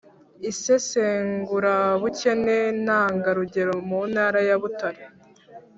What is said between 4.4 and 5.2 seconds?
ya butare